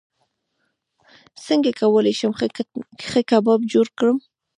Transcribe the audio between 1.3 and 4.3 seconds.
څنګه کولی شم ښه کباب جوړ کړم